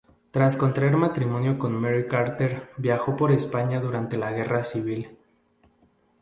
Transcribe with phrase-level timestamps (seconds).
[0.31, 5.15] Tras contraer matrimonio con Mary Carter viajó por España durante la guerra civil.